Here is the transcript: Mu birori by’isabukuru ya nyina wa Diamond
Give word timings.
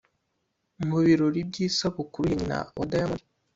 Mu 0.87 0.97
birori 1.05 1.39
by’isabukuru 1.49 2.25
ya 2.31 2.35
nyina 2.39 2.57
wa 2.77 2.85
Diamond 2.91 3.23